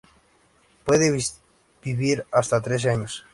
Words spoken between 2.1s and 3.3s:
hasta trece años.